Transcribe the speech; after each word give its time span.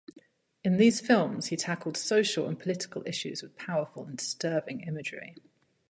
In 0.63 0.77
these 0.77 0.99
films 0.99 1.49
he 1.49 1.55
tackled 1.55 1.95
social 1.95 2.47
and 2.47 2.57
political 2.57 3.03
issues 3.05 3.43
with 3.43 3.55
powerful 3.55 4.03
and 4.07 4.17
disturbing 4.17 4.81
imagery. 4.81 5.35